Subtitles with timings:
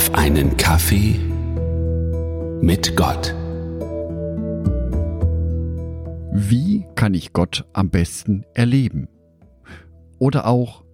[0.00, 1.20] auf einen Kaffee
[2.62, 3.34] mit Gott.
[6.32, 9.08] Wie kann ich Gott am besten erleben?
[10.18, 10.84] Oder auch,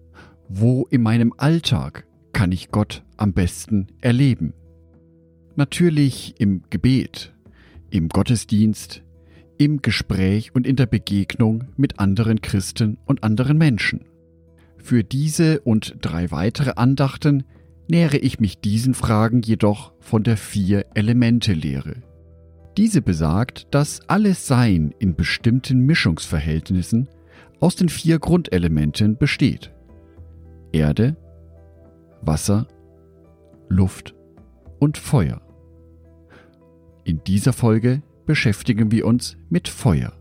[0.49, 4.53] wo in meinem Alltag kann ich Gott am besten erleben?
[5.55, 7.33] Natürlich im Gebet,
[7.89, 9.03] im Gottesdienst,
[9.57, 14.03] im Gespräch und in der Begegnung mit anderen Christen und anderen Menschen.
[14.77, 17.45] Für diese und drei weitere Andachten
[17.89, 22.03] nähere ich mich diesen Fragen jedoch von der Vier-Elemente-Lehre.
[22.77, 27.09] Diese besagt, dass alles Sein in bestimmten Mischungsverhältnissen
[27.59, 29.73] aus den vier Grundelementen besteht.
[30.71, 31.17] Erde,
[32.21, 32.67] Wasser,
[33.69, 34.15] Luft
[34.79, 35.41] und Feuer.
[37.03, 40.13] In dieser Folge beschäftigen wir uns mit Feuer.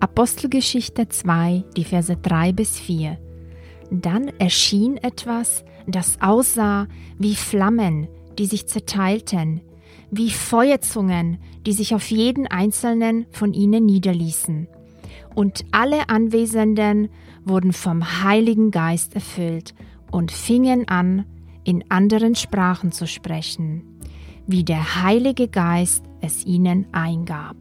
[0.00, 3.18] Apostelgeschichte 2, die Verse 3 bis 4.
[3.90, 6.86] Dann erschien etwas, das aussah
[7.18, 8.08] wie Flammen,
[8.38, 9.60] die sich zerteilten,
[10.10, 14.68] wie Feuerzungen, die sich auf jeden einzelnen von ihnen niederließen.
[15.34, 17.08] Und alle Anwesenden
[17.44, 19.74] wurden vom Heiligen Geist erfüllt
[20.10, 21.24] und fingen an,
[21.64, 23.82] in anderen Sprachen zu sprechen,
[24.46, 27.56] wie der Heilige Geist es ihnen eingab.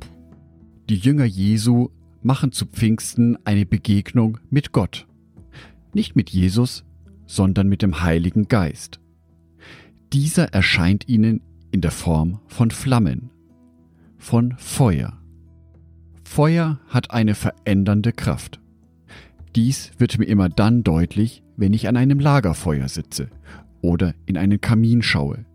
[0.90, 1.90] Die Jünger Jesu
[2.22, 5.06] machen zu Pfingsten eine Begegnung mit Gott.
[5.98, 6.86] Nicht mit Jesus,
[7.26, 9.00] sondern mit dem Heiligen Geist.
[10.14, 13.32] Dieser erscheint ihnen in der Form von Flammen,
[14.20, 15.20] von Feuer.
[16.24, 18.60] Feuer hat eine verändernde Kraft.
[19.56, 23.32] Dies wird mir immer dann deutlich, wenn ich an einem Lagerfeuer sitze
[23.82, 25.46] oder in einen Kamin schaue.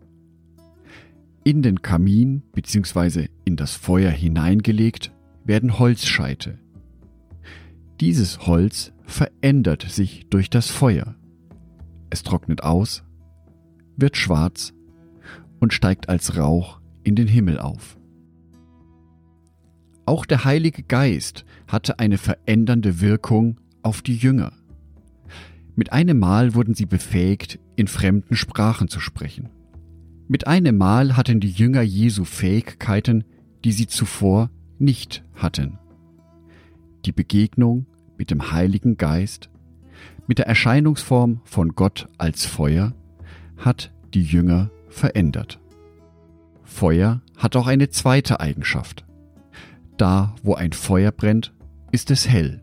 [1.45, 3.29] In den Kamin bzw.
[3.45, 5.13] in das Feuer hineingelegt
[5.45, 6.59] werden Holzscheite.
[7.99, 11.15] Dieses Holz verändert sich durch das Feuer.
[12.09, 13.03] Es trocknet aus,
[13.95, 14.73] wird schwarz
[15.59, 17.97] und steigt als Rauch in den Himmel auf.
[20.05, 24.51] Auch der Heilige Geist hatte eine verändernde Wirkung auf die Jünger.
[25.75, 29.49] Mit einem Mal wurden sie befähigt, in fremden Sprachen zu sprechen.
[30.27, 33.23] Mit einem Mal hatten die Jünger Jesu Fähigkeiten,
[33.63, 35.79] die sie zuvor nicht hatten.
[37.05, 37.85] Die Begegnung
[38.17, 39.49] mit dem Heiligen Geist,
[40.27, 42.93] mit der Erscheinungsform von Gott als Feuer,
[43.57, 45.59] hat die Jünger verändert.
[46.63, 49.05] Feuer hat auch eine zweite Eigenschaft.
[49.97, 51.53] Da, wo ein Feuer brennt,
[51.91, 52.61] ist es hell.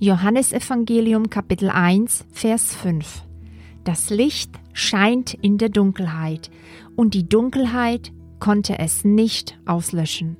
[0.00, 3.22] Johannesevangelium Kapitel 1, Vers 5
[3.84, 6.50] Das Licht scheint in der Dunkelheit,
[6.96, 10.36] und die Dunkelheit konnte es nicht auslöschen.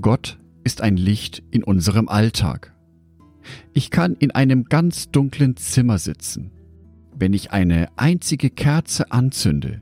[0.00, 2.74] Gott ist ein Licht in unserem Alltag.
[3.72, 6.50] Ich kann in einem ganz dunklen Zimmer sitzen.
[7.14, 9.80] Wenn ich eine einzige Kerze anzünde,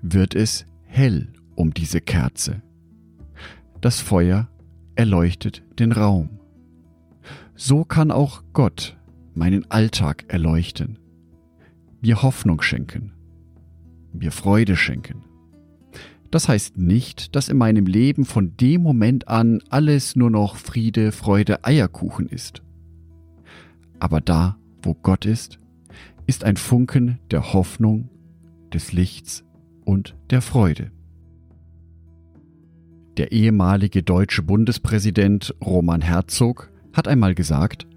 [0.00, 2.62] wird es hell um diese Kerze.
[3.82, 4.48] Das Feuer
[4.94, 6.30] erleuchtet den Raum.
[7.54, 8.96] So kann auch Gott
[9.34, 10.98] meinen Alltag erleuchten,
[12.00, 13.12] mir Hoffnung schenken,
[14.14, 15.29] mir Freude schenken.
[16.30, 21.10] Das heißt nicht, dass in meinem Leben von dem Moment an alles nur noch Friede,
[21.10, 22.62] Freude, Eierkuchen ist.
[23.98, 25.58] Aber da, wo Gott ist,
[26.26, 28.08] ist ein Funken der Hoffnung,
[28.72, 29.44] des Lichts
[29.84, 30.92] und der Freude.
[33.16, 37.88] Der ehemalige deutsche Bundespräsident Roman Herzog hat einmal gesagt,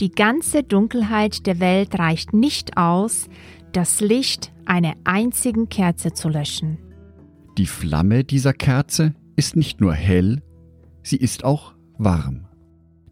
[0.00, 3.28] Die ganze Dunkelheit der Welt reicht nicht aus,
[3.72, 6.78] das Licht einer einzigen Kerze zu löschen.
[7.58, 10.42] Die Flamme dieser Kerze ist nicht nur hell,
[11.02, 12.46] sie ist auch warm.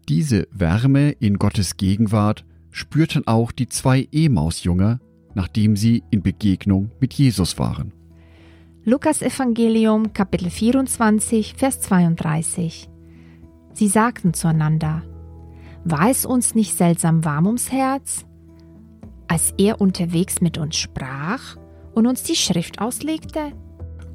[0.07, 5.01] Diese Wärme in Gottes Gegenwart spürten auch die zwei Emausjünger,
[5.35, 7.91] nachdem sie in Begegnung mit Jesus waren.
[8.85, 12.89] Lukas Evangelium Kapitel 24 Vers 32
[13.73, 15.03] Sie sagten zueinander,
[15.83, 18.25] war es uns nicht seltsam warm ums Herz,
[19.27, 21.57] als er unterwegs mit uns sprach
[21.93, 23.51] und uns die Schrift auslegte?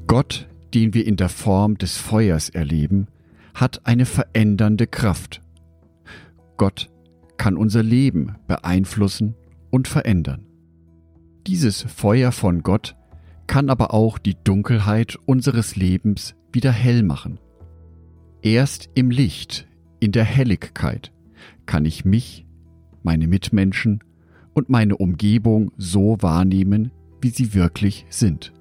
[0.07, 3.07] Gott, den wir in der Form des Feuers erleben,
[3.53, 5.41] hat eine verändernde Kraft.
[6.57, 6.89] Gott
[7.37, 9.35] kann unser Leben beeinflussen
[9.69, 10.45] und verändern.
[11.47, 12.95] Dieses Feuer von Gott
[13.47, 17.39] kann aber auch die Dunkelheit unseres Lebens wieder hell machen.
[18.41, 19.67] Erst im Licht,
[19.99, 21.11] in der Helligkeit,
[21.65, 22.45] kann ich mich,
[23.03, 24.03] meine Mitmenschen
[24.53, 26.91] und meine Umgebung so wahrnehmen,
[27.21, 28.53] wie sie wirklich sind.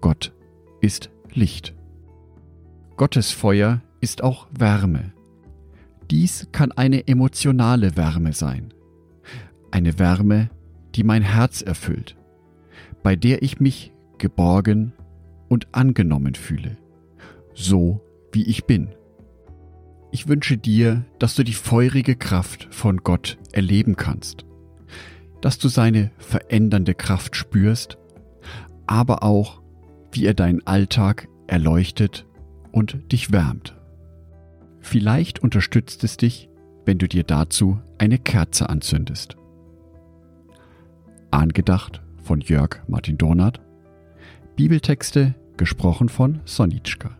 [0.00, 0.32] Gott
[0.80, 1.74] ist Licht.
[2.96, 5.12] Gottes Feuer ist auch Wärme.
[6.10, 8.74] Dies kann eine emotionale Wärme sein.
[9.70, 10.50] Eine Wärme,
[10.94, 12.16] die mein Herz erfüllt.
[13.02, 14.92] bei der ich mich geborgen
[15.48, 16.76] und angenommen fühle,
[17.54, 18.00] so
[18.32, 18.90] wie ich bin.
[20.12, 24.44] Ich wünsche dir, dass du die feurige Kraft von Gott erleben kannst,
[25.40, 27.96] dass du seine verändernde Kraft spürst,
[28.86, 29.59] aber auch,
[30.12, 32.26] wie er deinen Alltag erleuchtet
[32.72, 33.76] und dich wärmt.
[34.80, 36.48] Vielleicht unterstützt es dich,
[36.84, 39.36] wenn du dir dazu eine Kerze anzündest.
[41.30, 43.60] Angedacht von Jörg Martin Donat.
[44.56, 47.19] Bibeltexte gesprochen von Sonitschka.